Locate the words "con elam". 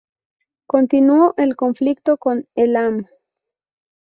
2.17-3.05